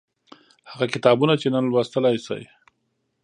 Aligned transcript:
هغه 0.71 0.85
کتابونه 0.93 1.33
چې 1.41 1.47
نن 1.53 1.63
لوستلای 1.71 2.17
شئ 2.25 2.43